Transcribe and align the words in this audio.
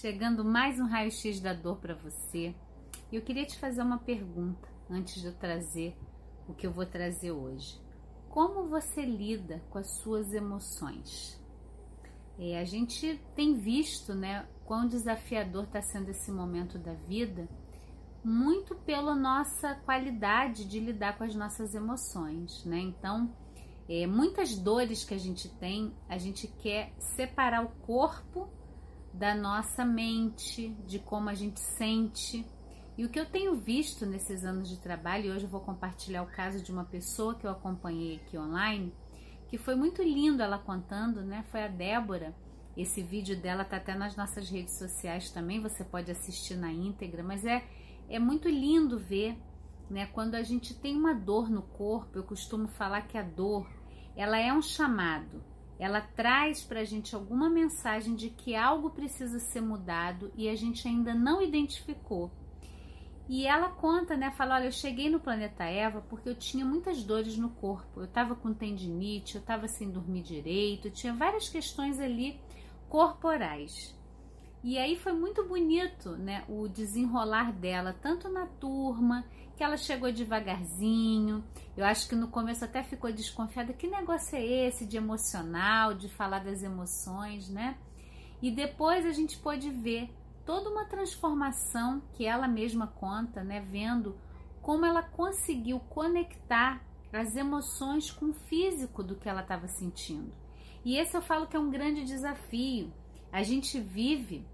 chegando 0.00 0.44
mais 0.44 0.78
um 0.78 0.86
raio-x 0.86 1.40
da 1.40 1.52
dor 1.52 1.78
para 1.78 1.94
você. 1.94 2.54
E 3.10 3.16
eu 3.16 3.22
queria 3.22 3.44
te 3.44 3.58
fazer 3.58 3.82
uma 3.82 3.98
pergunta 3.98 4.68
antes 4.88 5.20
de 5.20 5.26
eu 5.26 5.34
trazer 5.34 5.96
o 6.46 6.54
que 6.54 6.64
eu 6.64 6.70
vou 6.70 6.86
trazer 6.86 7.32
hoje. 7.32 7.80
Como 8.28 8.68
você 8.68 9.04
lida 9.04 9.60
com 9.70 9.78
as 9.78 9.90
suas 9.98 10.32
emoções? 10.32 11.42
É, 12.38 12.60
a 12.60 12.64
gente 12.64 13.20
tem 13.34 13.56
visto, 13.56 14.14
né, 14.14 14.46
quão 14.64 14.86
desafiador 14.86 15.64
está 15.64 15.82
sendo 15.82 16.10
esse 16.10 16.30
momento 16.30 16.78
da 16.78 16.94
vida, 16.94 17.48
muito 18.22 18.76
pela 18.76 19.16
nossa 19.16 19.74
qualidade 19.84 20.64
de 20.64 20.78
lidar 20.78 21.18
com 21.18 21.24
as 21.24 21.34
nossas 21.34 21.74
emoções, 21.74 22.64
né? 22.64 22.78
Então, 22.78 23.34
é, 23.88 24.06
muitas 24.06 24.56
dores 24.56 25.02
que 25.02 25.14
a 25.14 25.18
gente 25.18 25.48
tem, 25.48 25.92
a 26.08 26.18
gente 26.18 26.46
quer 26.46 26.92
separar 26.98 27.64
o 27.64 27.70
corpo 27.84 28.48
da 29.18 29.34
nossa 29.34 29.84
mente, 29.84 30.68
de 30.86 31.00
como 31.00 31.28
a 31.28 31.34
gente 31.34 31.58
sente. 31.58 32.46
E 32.96 33.04
o 33.04 33.08
que 33.08 33.18
eu 33.18 33.26
tenho 33.26 33.56
visto 33.56 34.06
nesses 34.06 34.44
anos 34.44 34.68
de 34.68 34.78
trabalho, 34.78 35.26
e 35.26 35.30
hoje 35.32 35.44
eu 35.44 35.50
vou 35.50 35.60
compartilhar 35.60 36.22
o 36.22 36.26
caso 36.26 36.62
de 36.62 36.70
uma 36.70 36.84
pessoa 36.84 37.34
que 37.34 37.44
eu 37.44 37.50
acompanhei 37.50 38.16
aqui 38.16 38.38
online, 38.38 38.94
que 39.48 39.58
foi 39.58 39.74
muito 39.74 40.02
lindo 40.02 40.40
ela 40.40 40.58
contando, 40.58 41.20
né? 41.22 41.44
Foi 41.50 41.64
a 41.64 41.68
Débora. 41.68 42.32
Esse 42.76 43.02
vídeo 43.02 43.40
dela 43.40 43.64
tá 43.64 43.78
até 43.78 43.96
nas 43.96 44.14
nossas 44.14 44.48
redes 44.48 44.78
sociais 44.78 45.32
também, 45.32 45.60
você 45.60 45.82
pode 45.82 46.12
assistir 46.12 46.56
na 46.56 46.72
íntegra, 46.72 47.24
mas 47.24 47.44
é 47.44 47.64
é 48.08 48.18
muito 48.18 48.48
lindo 48.48 48.98
ver, 48.98 49.36
né, 49.90 50.06
quando 50.06 50.34
a 50.34 50.42
gente 50.42 50.74
tem 50.74 50.96
uma 50.96 51.12
dor 51.12 51.50
no 51.50 51.60
corpo, 51.60 52.16
eu 52.16 52.22
costumo 52.22 52.66
falar 52.68 53.02
que 53.02 53.18
a 53.18 53.22
dor, 53.22 53.68
ela 54.16 54.38
é 54.38 54.50
um 54.50 54.62
chamado 54.62 55.44
ela 55.78 56.00
traz 56.00 56.62
para 56.62 56.80
a 56.80 56.84
gente 56.84 57.14
alguma 57.14 57.48
mensagem 57.48 58.14
de 58.14 58.30
que 58.30 58.56
algo 58.56 58.90
precisa 58.90 59.38
ser 59.38 59.60
mudado 59.60 60.32
e 60.34 60.48
a 60.48 60.56
gente 60.56 60.86
ainda 60.88 61.14
não 61.14 61.40
identificou. 61.40 62.30
E 63.28 63.46
ela 63.46 63.68
conta, 63.68 64.16
né? 64.16 64.30
Fala: 64.30 64.56
Olha, 64.56 64.64
eu 64.64 64.72
cheguei 64.72 65.10
no 65.10 65.20
planeta 65.20 65.64
Eva 65.64 66.00
porque 66.08 66.28
eu 66.28 66.34
tinha 66.34 66.64
muitas 66.64 67.04
dores 67.04 67.36
no 67.36 67.50
corpo. 67.50 68.00
Eu 68.00 68.06
estava 68.06 68.34
com 68.34 68.54
tendinite, 68.54 69.36
eu 69.36 69.40
estava 69.40 69.68
sem 69.68 69.90
dormir 69.90 70.22
direito, 70.22 70.90
tinha 70.90 71.12
várias 71.12 71.48
questões 71.48 72.00
ali 72.00 72.40
corporais. 72.88 73.94
E 74.64 74.76
aí 74.76 74.96
foi 74.96 75.12
muito 75.12 75.44
bonito, 75.46 76.16
né, 76.16 76.44
o 76.48 76.66
desenrolar 76.66 77.52
dela, 77.52 77.94
tanto 78.02 78.28
na 78.28 78.44
turma, 78.46 79.24
que 79.58 79.64
ela 79.64 79.76
chegou 79.76 80.12
devagarzinho. 80.12 81.44
Eu 81.76 81.84
acho 81.84 82.08
que 82.08 82.14
no 82.14 82.28
começo 82.28 82.64
até 82.64 82.84
ficou 82.84 83.12
desconfiada, 83.12 83.72
que 83.72 83.88
negócio 83.88 84.36
é 84.36 84.42
esse 84.42 84.86
de 84.86 84.96
emocional, 84.96 85.94
de 85.94 86.08
falar 86.08 86.38
das 86.38 86.62
emoções, 86.62 87.50
né? 87.50 87.76
E 88.40 88.52
depois 88.52 89.04
a 89.04 89.10
gente 89.10 89.36
pôde 89.36 89.68
ver 89.68 90.08
toda 90.46 90.70
uma 90.70 90.84
transformação 90.84 92.00
que 92.12 92.24
ela 92.24 92.46
mesma 92.46 92.86
conta, 92.86 93.42
né, 93.42 93.60
vendo 93.60 94.16
como 94.62 94.86
ela 94.86 95.02
conseguiu 95.02 95.80
conectar 95.80 96.80
as 97.12 97.34
emoções 97.34 98.10
com 98.12 98.26
o 98.26 98.34
físico 98.34 99.02
do 99.02 99.16
que 99.16 99.28
ela 99.28 99.42
estava 99.42 99.66
sentindo. 99.66 100.32
E 100.84 100.96
esse 100.96 101.16
eu 101.16 101.20
falo 101.20 101.46
que 101.46 101.56
é 101.56 101.60
um 101.60 101.70
grande 101.70 102.04
desafio 102.04 102.92
a 103.32 103.42
gente 103.42 103.78
vive 103.78 104.46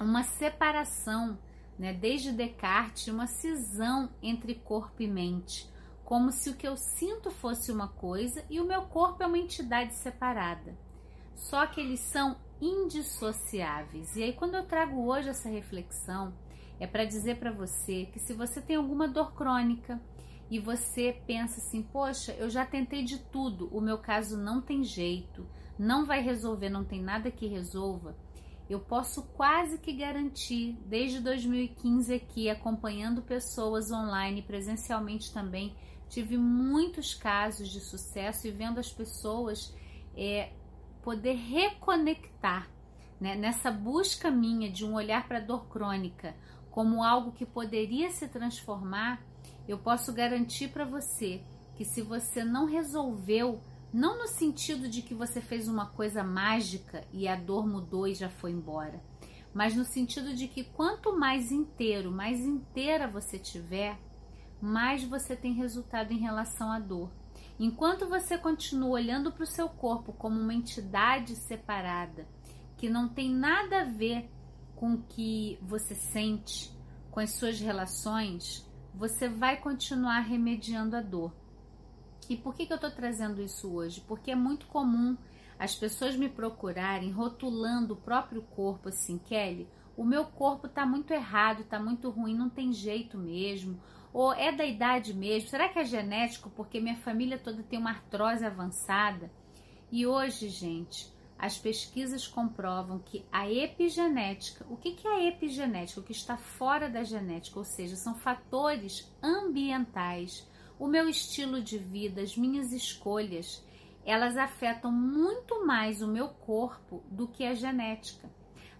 uma 0.00 0.22
separação, 0.22 1.38
né, 1.80 1.94
desde 1.94 2.30
Descartes, 2.30 3.08
uma 3.08 3.26
cisão 3.26 4.10
entre 4.22 4.54
corpo 4.54 5.02
e 5.02 5.08
mente, 5.08 5.66
como 6.04 6.30
se 6.30 6.50
o 6.50 6.54
que 6.54 6.68
eu 6.68 6.76
sinto 6.76 7.30
fosse 7.30 7.72
uma 7.72 7.88
coisa 7.88 8.44
e 8.50 8.60
o 8.60 8.66
meu 8.66 8.82
corpo 8.82 9.22
é 9.22 9.26
uma 9.26 9.38
entidade 9.38 9.94
separada. 9.94 10.76
Só 11.34 11.66
que 11.66 11.80
eles 11.80 12.00
são 12.00 12.36
indissociáveis. 12.60 14.14
E 14.14 14.22
aí, 14.22 14.34
quando 14.34 14.56
eu 14.56 14.66
trago 14.66 15.06
hoje 15.06 15.30
essa 15.30 15.48
reflexão, 15.48 16.34
é 16.78 16.86
para 16.86 17.06
dizer 17.06 17.38
para 17.38 17.50
você 17.50 18.04
que 18.12 18.18
se 18.18 18.34
você 18.34 18.60
tem 18.60 18.76
alguma 18.76 19.08
dor 19.08 19.32
crônica 19.32 19.98
e 20.50 20.58
você 20.58 21.16
pensa 21.26 21.60
assim, 21.60 21.82
poxa, 21.82 22.32
eu 22.32 22.50
já 22.50 22.66
tentei 22.66 23.04
de 23.04 23.20
tudo, 23.20 23.74
o 23.74 23.80
meu 23.80 23.96
caso 23.96 24.36
não 24.36 24.60
tem 24.60 24.84
jeito, 24.84 25.46
não 25.78 26.04
vai 26.04 26.20
resolver, 26.20 26.68
não 26.68 26.84
tem 26.84 27.00
nada 27.02 27.30
que 27.30 27.46
resolva, 27.46 28.14
eu 28.70 28.78
posso 28.78 29.24
quase 29.34 29.78
que 29.78 29.92
garantir, 29.92 30.78
desde 30.86 31.18
2015 31.18 32.14
aqui, 32.14 32.48
acompanhando 32.48 33.20
pessoas 33.20 33.90
online, 33.90 34.42
presencialmente 34.42 35.34
também, 35.34 35.74
tive 36.08 36.38
muitos 36.38 37.12
casos 37.12 37.68
de 37.68 37.80
sucesso 37.80 38.46
e 38.46 38.52
vendo 38.52 38.78
as 38.78 38.92
pessoas 38.92 39.74
é, 40.16 40.52
poder 41.02 41.34
reconectar 41.34 42.70
né, 43.20 43.34
nessa 43.34 43.72
busca 43.72 44.30
minha 44.30 44.70
de 44.70 44.84
um 44.84 44.94
olhar 44.94 45.26
para 45.26 45.38
a 45.38 45.42
dor 45.42 45.66
crônica 45.66 46.36
como 46.70 47.02
algo 47.02 47.32
que 47.32 47.44
poderia 47.44 48.08
se 48.10 48.28
transformar, 48.28 49.20
eu 49.66 49.78
posso 49.78 50.12
garantir 50.12 50.68
para 50.68 50.84
você 50.84 51.42
que 51.74 51.84
se 51.84 52.02
você 52.02 52.44
não 52.44 52.66
resolveu 52.66 53.60
não 53.92 54.18
no 54.18 54.28
sentido 54.28 54.88
de 54.88 55.02
que 55.02 55.14
você 55.14 55.40
fez 55.40 55.66
uma 55.66 55.86
coisa 55.86 56.22
mágica 56.22 57.04
e 57.12 57.26
a 57.26 57.34
dor 57.34 57.66
mudou 57.66 58.06
e 58.06 58.14
já 58.14 58.28
foi 58.28 58.52
embora, 58.52 59.02
mas 59.52 59.74
no 59.74 59.84
sentido 59.84 60.34
de 60.34 60.46
que 60.46 60.62
quanto 60.62 61.18
mais 61.18 61.50
inteiro, 61.50 62.10
mais 62.10 62.40
inteira 62.40 63.08
você 63.08 63.38
tiver, 63.38 63.98
mais 64.60 65.02
você 65.02 65.34
tem 65.34 65.54
resultado 65.54 66.12
em 66.12 66.18
relação 66.18 66.70
à 66.70 66.78
dor. 66.78 67.10
Enquanto 67.58 68.08
você 68.08 68.38
continua 68.38 68.90
olhando 68.90 69.32
para 69.32 69.44
o 69.44 69.46
seu 69.46 69.68
corpo 69.68 70.12
como 70.12 70.40
uma 70.40 70.54
entidade 70.54 71.34
separada, 71.34 72.26
que 72.76 72.88
não 72.88 73.08
tem 73.08 73.34
nada 73.34 73.80
a 73.80 73.84
ver 73.84 74.30
com 74.76 74.94
o 74.94 75.02
que 75.02 75.58
você 75.60 75.94
sente, 75.94 76.72
com 77.10 77.20
as 77.20 77.32
suas 77.32 77.60
relações, 77.60 78.66
você 78.94 79.28
vai 79.28 79.58
continuar 79.60 80.20
remediando 80.20 80.96
a 80.96 81.02
dor. 81.02 81.34
E 82.28 82.36
por 82.36 82.54
que, 82.54 82.66
que 82.66 82.72
eu 82.72 82.76
estou 82.76 82.90
trazendo 82.90 83.42
isso 83.42 83.72
hoje? 83.72 84.00
Porque 84.06 84.30
é 84.30 84.36
muito 84.36 84.66
comum 84.66 85.16
as 85.58 85.74
pessoas 85.74 86.16
me 86.16 86.28
procurarem 86.28 87.10
rotulando 87.10 87.94
o 87.94 87.96
próprio 87.96 88.42
corpo 88.42 88.88
assim, 88.88 89.18
Kelly, 89.18 89.68
o 89.96 90.04
meu 90.04 90.24
corpo 90.24 90.66
está 90.66 90.86
muito 90.86 91.12
errado, 91.12 91.60
está 91.60 91.78
muito 91.78 92.08
ruim, 92.08 92.34
não 92.34 92.48
tem 92.48 92.72
jeito 92.72 93.18
mesmo. 93.18 93.78
Ou 94.12 94.32
é 94.32 94.50
da 94.50 94.64
idade 94.64 95.12
mesmo? 95.12 95.50
Será 95.50 95.68
que 95.68 95.78
é 95.78 95.84
genético? 95.84 96.48
Porque 96.50 96.80
minha 96.80 96.96
família 96.96 97.38
toda 97.38 97.62
tem 97.62 97.78
uma 97.78 97.90
artrose 97.90 98.44
avançada. 98.44 99.30
E 99.92 100.06
hoje, 100.06 100.48
gente, 100.48 101.12
as 101.38 101.58
pesquisas 101.58 102.26
comprovam 102.26 102.98
que 102.98 103.26
a 103.30 103.50
epigenética, 103.50 104.64
o 104.70 104.76
que 104.76 104.96
é 105.06 105.10
a 105.10 105.24
epigenética? 105.26 106.00
O 106.00 106.02
que 106.02 106.12
está 106.12 106.36
fora 106.36 106.88
da 106.88 107.04
genética, 107.04 107.58
ou 107.58 107.64
seja, 107.64 107.96
são 107.96 108.14
fatores 108.14 109.10
ambientais 109.22 110.48
o 110.80 110.88
meu 110.88 111.10
estilo 111.10 111.60
de 111.60 111.76
vida, 111.76 112.22
as 112.22 112.38
minhas 112.38 112.72
escolhas, 112.72 113.62
elas 114.02 114.38
afetam 114.38 114.90
muito 114.90 115.66
mais 115.66 116.00
o 116.00 116.08
meu 116.08 116.28
corpo 116.28 117.04
do 117.10 117.28
que 117.28 117.44
a 117.44 117.54
genética. 117.54 118.30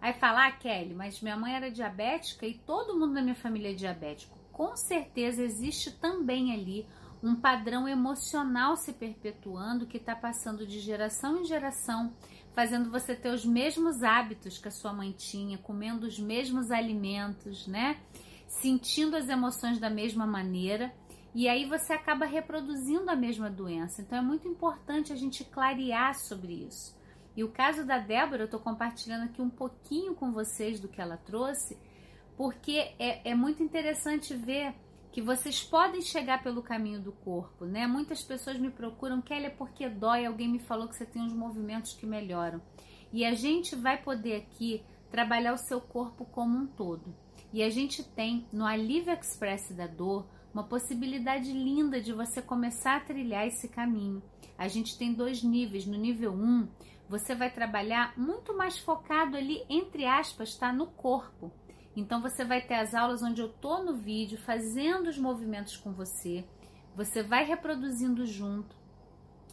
Aí 0.00 0.15
falar, 0.15 0.47
ah, 0.47 0.53
Kelly, 0.53 0.94
mas 0.94 1.21
minha 1.21 1.37
mãe 1.37 1.55
era 1.55 1.71
diabética 1.71 2.47
e 2.47 2.55
todo 2.55 2.99
mundo 2.99 3.12
da 3.12 3.21
minha 3.21 3.34
família 3.34 3.72
é 3.72 3.75
diabético. 3.75 4.38
Com 4.50 4.75
certeza 4.77 5.43
existe 5.43 5.91
também 5.91 6.55
ali 6.55 6.87
um 7.22 7.34
padrão 7.34 7.87
emocional 7.87 8.77
se 8.77 8.94
perpetuando 8.94 9.87
que 9.87 9.99
está 9.99 10.17
passando 10.17 10.67
de 10.67 10.81
geração 10.81 11.43
em 11.43 11.44
geração, 11.44 12.15
fazendo 12.55 12.91
você 12.91 13.15
ter 13.15 13.28
os 13.28 13.44
mesmos 13.44 14.03
hábitos 14.03 14.56
que 14.56 14.69
a 14.69 14.71
sua 14.71 14.94
mãe 14.94 15.12
tinha, 15.12 15.59
comendo 15.59 16.06
os 16.06 16.19
mesmos 16.19 16.71
alimentos, 16.71 17.67
né? 17.67 18.00
Sentindo 18.49 19.19
as 19.19 19.28
emoções 19.28 19.78
da 19.78 19.91
mesma 19.91 20.27
maneira 20.27 20.91
e 21.35 21.49
aí 21.49 21.65
você 21.65 21.93
acaba 21.93 22.25
reproduzindo 22.25 23.11
a 23.11 23.17
mesma 23.17 23.49
doença. 23.49 24.03
Então 24.03 24.19
é 24.19 24.23
muito 24.23 24.49
importante 24.49 25.13
a 25.13 25.17
gente 25.17 25.45
clarear 25.45 26.15
sobre 26.15 26.53
isso. 26.53 26.99
E 27.37 27.45
o 27.45 27.49
caso 27.51 27.85
da 27.85 27.99
Débora, 27.99 28.43
eu 28.43 28.47
estou 28.47 28.61
compartilhando 28.61 29.25
aqui 29.25 29.41
um 29.41 29.49
pouquinho 29.49 30.15
com 30.15 30.33
vocês 30.33 30.81
do 30.81 30.89
que 30.89 31.01
ela 31.01 31.17
trouxe, 31.17 31.79
porque 32.37 32.93
é, 32.99 33.31
é 33.31 33.35
muito 33.35 33.62
interessante 33.62 34.35
ver 34.35 34.75
que 35.12 35.23
vocês 35.23 35.62
podem 35.62 36.00
chegar 36.00 36.43
pelo 36.43 36.62
caminho 36.62 37.00
do 37.00 37.12
corpo, 37.12 37.65
né? 37.65 37.87
Muitas 37.87 38.23
pessoas 38.23 38.59
me 38.59 38.71
procuram, 38.71 39.21
Kelly, 39.21 39.47
é 39.47 39.50
porque 39.50 39.88
dói, 39.88 40.25
alguém 40.25 40.49
me 40.49 40.59
falou 40.59 40.88
que 40.88 40.94
você 40.94 41.05
tem 41.05 41.23
uns 41.23 41.33
movimentos 41.33 41.94
que 41.94 42.06
melhoram. 42.06 42.61
E 43.12 43.25
a 43.25 43.35
gente 43.35 43.75
vai 43.75 44.00
poder 44.00 44.37
aqui 44.37 44.85
trabalhar 45.11 45.53
o 45.53 45.59
seu 45.59 45.81
corpo 45.81 46.25
como 46.25 46.56
um 46.56 46.67
todo. 46.67 47.15
E 47.53 47.62
a 47.62 47.71
gente 47.71 48.05
tem 48.05 48.47
no 48.53 48.65
Alívio 48.65 49.12
Express 49.12 49.73
da 49.73 49.88
Dor 49.88 50.26
uma 50.52 50.64
possibilidade 50.64 51.52
linda 51.52 52.00
de 52.00 52.12
você 52.12 52.43
começar 52.43 52.97
a 52.97 53.00
trilhar 53.00 53.47
esse 53.47 53.69
caminho. 53.69 54.23
A 54.58 54.69
gente 54.69 54.99
tem 54.99 55.14
dois 55.14 55.43
níveis. 55.43 55.87
No 55.87 55.97
nível 55.97 56.32
1, 56.32 56.37
um, 56.37 56.69
você 57.08 57.35
vai 57.35 57.50
trabalhar 57.50 58.12
muito 58.17 58.56
mais 58.56 58.79
focado 58.79 59.37
ali, 59.37 59.64
entre 59.69 60.05
aspas, 60.05 60.55
tá 60.55 60.73
no 60.73 60.87
corpo. 60.87 61.52
Então 61.97 62.20
você 62.20 62.44
vai 62.44 62.61
ter 62.61 62.75
as 62.75 62.94
aulas 62.94 63.23
onde 63.23 63.41
eu 63.41 63.49
tô 63.49 63.82
no 63.82 63.97
vídeo 63.97 64.38
fazendo 64.38 65.08
os 65.08 65.19
movimentos 65.19 65.76
com 65.76 65.93
você. 65.93 66.44
Você 66.94 67.23
vai 67.23 67.44
reproduzindo 67.44 68.26
junto. 68.26 68.80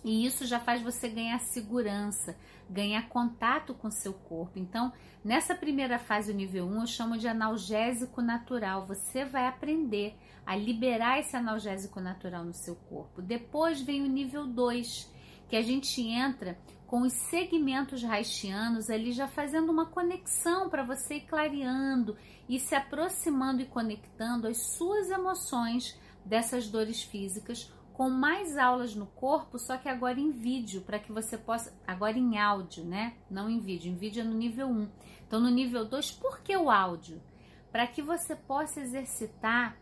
E 0.07 0.25
isso 0.25 0.45
já 0.45 0.57
faz 0.57 0.81
você 0.81 1.09
ganhar 1.09 1.37
segurança, 1.37 2.37
ganhar 2.69 3.09
contato 3.09 3.73
com 3.73 3.91
seu 3.91 4.13
corpo. 4.13 4.57
Então, 4.57 4.93
nessa 5.21 5.53
primeira 5.53 5.99
fase, 5.99 6.31
o 6.31 6.33
nível 6.33 6.65
1, 6.65 6.79
eu 6.79 6.87
chamo 6.87 7.17
de 7.17 7.27
analgésico 7.27 8.21
natural. 8.21 8.85
Você 8.85 9.25
vai 9.25 9.47
aprender 9.47 10.15
a 10.45 10.55
liberar 10.55 11.19
esse 11.19 11.35
analgésico 11.35 11.99
natural 11.99 12.45
no 12.45 12.53
seu 12.53 12.73
corpo. 12.73 13.21
Depois 13.21 13.81
vem 13.81 14.01
o 14.01 14.07
nível 14.07 14.47
2, 14.47 15.13
que 15.49 15.57
a 15.57 15.61
gente 15.61 16.01
entra 16.01 16.57
com 16.85 17.01
os 17.01 17.11
segmentos 17.11 18.01
haitianos 18.01 18.89
ali 18.89 19.11
já 19.11 19.27
fazendo 19.27 19.69
uma 19.69 19.87
conexão 19.87 20.69
para 20.69 20.83
você 20.83 21.15
ir 21.15 21.25
clareando 21.25 22.15
e 22.47 22.61
se 22.61 22.73
aproximando 22.73 23.61
e 23.61 23.65
conectando 23.65 24.47
as 24.47 24.57
suas 24.77 25.09
emoções 25.09 25.99
dessas 26.23 26.69
dores 26.69 27.03
físicas 27.03 27.69
com 27.97 28.11
mais 28.11 28.59
aulas 28.59 28.93
no 28.93 29.07
corpo, 29.07 29.57
só 29.57 29.75
que 29.75 29.89
agora 29.89 30.19
em 30.19 30.29
vídeo, 30.29 30.81
para 30.81 30.99
que 30.99 31.11
você 31.11 31.35
possa. 31.35 31.75
Agora 31.87 32.15
em 32.15 32.37
áudio, 32.37 32.85
né? 32.85 33.15
Não 33.27 33.49
em 33.49 33.59
vídeo. 33.59 33.91
Em 33.91 33.95
vídeo 33.95 34.21
é 34.21 34.23
no 34.23 34.35
nível 34.35 34.67
1. 34.67 34.87
Então, 35.25 35.39
no 35.39 35.49
nível 35.49 35.83
2, 35.83 36.11
por 36.11 36.41
que 36.41 36.55
o 36.55 36.69
áudio? 36.69 37.19
Para 37.71 37.87
que 37.87 38.03
você 38.03 38.35
possa 38.35 38.81
exercitar 38.81 39.75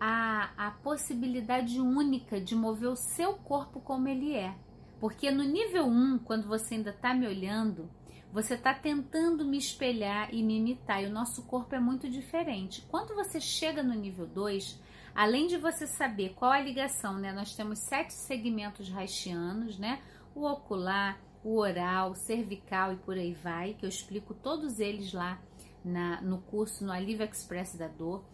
a, 0.00 0.50
a 0.56 0.70
possibilidade 0.72 1.80
única 1.80 2.40
de 2.40 2.56
mover 2.56 2.88
o 2.88 2.96
seu 2.96 3.34
corpo 3.34 3.80
como 3.80 4.08
ele 4.08 4.34
é. 4.34 4.56
Porque 4.98 5.30
no 5.30 5.44
nível 5.44 5.86
1, 5.86 6.18
quando 6.18 6.48
você 6.48 6.74
ainda 6.74 6.90
está 6.90 7.14
me 7.14 7.28
olhando, 7.28 7.88
você 8.32 8.54
está 8.54 8.74
tentando 8.74 9.44
me 9.44 9.56
espelhar 9.56 10.34
e 10.34 10.42
me 10.42 10.56
imitar, 10.56 11.00
e 11.00 11.06
o 11.06 11.12
nosso 11.12 11.44
corpo 11.44 11.76
é 11.76 11.78
muito 11.78 12.10
diferente. 12.10 12.84
Quando 12.90 13.14
você 13.14 13.40
chega 13.40 13.84
no 13.84 13.94
nível 13.94 14.26
2, 14.26 14.80
Além 15.14 15.46
de 15.46 15.58
você 15.58 15.86
saber 15.86 16.34
qual 16.34 16.50
a 16.50 16.60
ligação, 16.60 17.18
né? 17.18 17.32
Nós 17.32 17.54
temos 17.54 17.78
sete 17.80 18.12
segmentos 18.12 18.90
haitianos, 18.94 19.78
né? 19.78 20.00
O 20.34 20.46
ocular, 20.46 21.20
o 21.44 21.58
oral, 21.58 22.14
cervical 22.14 22.92
e 22.92 22.96
por 22.96 23.16
aí 23.16 23.34
vai, 23.34 23.74
que 23.74 23.84
eu 23.84 23.88
explico 23.88 24.32
todos 24.32 24.80
eles 24.80 25.12
lá 25.12 25.40
na, 25.84 26.20
no 26.22 26.38
curso 26.38 26.84
no 26.84 26.92
Alívio 26.92 27.26
Express 27.26 27.76
da 27.76 27.88
Dor. 27.88 28.24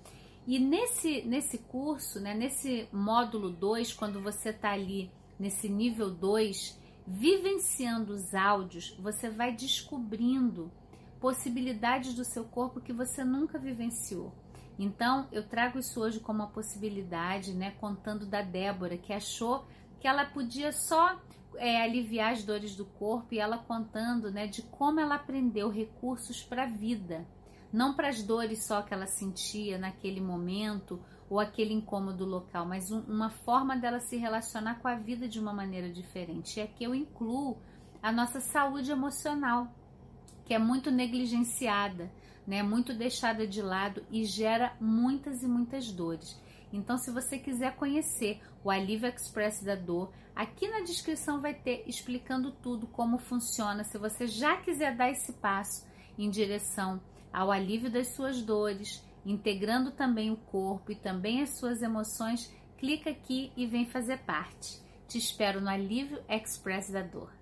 E 0.47 0.59
nesse, 0.59 1.23
nesse 1.23 1.59
curso, 1.59 2.21
né, 2.21 2.33
nesse 2.35 2.89
módulo 2.93 3.51
2, 3.51 3.93
quando 3.93 4.21
você 4.21 4.51
está 4.51 4.73
ali 4.73 5.11
nesse 5.39 5.69
nível 5.69 6.11
2, 6.11 6.79
vivenciando 7.07 8.13
os 8.13 8.35
áudios, 8.35 8.97
você 8.99 9.29
vai 9.29 9.55
descobrindo 9.55 10.71
possibilidades 11.21 12.15
do 12.15 12.25
seu 12.25 12.45
corpo 12.45 12.81
que 12.81 12.93
você 12.93 13.25
nunca 13.25 13.59
vivenciou. 13.59 14.33
Então, 14.79 15.27
eu 15.33 15.43
trago 15.43 15.79
isso 15.79 16.01
hoje 16.01 16.21
como 16.21 16.41
uma 16.41 16.49
possibilidade, 16.49 17.53
né? 17.53 17.73
Contando 17.81 18.25
da 18.25 18.43
Débora, 18.43 18.97
que 18.97 19.13
achou 19.13 19.67
que 19.99 20.07
ela 20.07 20.25
podia 20.25 20.73
só 20.73 21.21
é, 21.57 21.83
aliviar 21.83 22.33
as 22.33 22.45
dores 22.45 22.77
do 22.77 22.85
corpo 22.85 23.35
e 23.35 23.39
ela 23.39 23.59
contando, 23.59 24.31
né, 24.31 24.47
de 24.47 24.63
como 24.63 25.01
ela 25.01 25.17
aprendeu 25.17 25.69
recursos 25.69 26.43
para 26.43 26.65
a 26.65 26.69
vida, 26.69 27.27
não 27.73 27.95
para 27.95 28.09
as 28.09 28.23
dores 28.23 28.65
só 28.65 28.83
que 28.83 28.95
ela 28.95 29.07
sentia 29.07 29.79
naquele 29.79 30.21
momento 30.21 31.01
ou 31.29 31.39
aquele 31.39 31.75
incômodo 31.75 32.25
local, 32.25 32.65
mas 32.65 32.91
um, 32.91 33.01
uma 33.01 33.29
forma 33.29 33.77
dela 33.77 34.01
se 34.01 34.17
relacionar 34.17 34.79
com 34.79 34.89
a 34.89 34.95
vida 34.95 35.29
de 35.29 35.39
uma 35.39 35.53
maneira 35.53 35.91
diferente. 35.91 36.59
E 36.59 36.63
aqui 36.63 36.85
eu 36.85 36.95
incluo 36.95 37.59
a 38.03 38.11
nossa 38.11 38.41
saúde 38.41 38.91
emocional, 38.91 39.69
que 40.45 40.55
é 40.55 40.59
muito 40.59 40.91
negligenciada 40.91 42.11
né, 42.49 42.63
muito 42.63 42.95
deixada 42.95 43.47
de 43.47 43.61
lado 43.61 44.03
e 44.11 44.25
gera 44.25 44.73
muitas 44.81 45.43
e 45.43 45.47
muitas 45.47 45.93
dores. 45.93 46.41
Então, 46.73 46.97
se 46.97 47.11
você 47.11 47.39
quiser 47.39 47.77
conhecer 47.77 48.41
o 48.65 48.71
Alívio 48.71 49.07
Express 49.07 49.63
da 49.63 49.75
Dor, 49.75 50.11
aqui 50.35 50.67
na 50.67 50.81
descrição 50.81 51.43
vai 51.43 51.53
ter 51.53 51.85
explicando 51.87 52.51
tudo 52.51 52.87
como 52.87 53.19
funciona. 53.19 53.85
Se 53.85 53.99
você 53.99 54.27
já 54.27 54.57
quiser 54.57 54.97
dar 54.97 55.11
esse 55.11 55.35
passo 55.35 55.87
em 56.19 56.31
direção 56.31 56.99
ao 57.31 57.51
alívio 57.51 57.91
das 57.91 58.09
suas 58.09 58.41
dores, 58.41 59.05
integrando 59.27 59.91
também 59.91 60.31
o 60.31 60.37
corpo 60.37 60.91
e 60.91 60.97
também 60.97 61.43
as 61.43 61.51
suas 61.51 61.83
emoções, 61.83 62.51
clica 62.79 63.11
aqui 63.11 63.53
e 63.59 63.67
vem 63.67 63.85
fazer 63.85 64.21
parte. 64.21 64.81
Te 65.07 65.19
espero 65.19 65.61
no 65.61 65.69
Alívio 65.69 66.19
Express 66.27 66.91
da 66.91 67.03
Dor. 67.03 67.38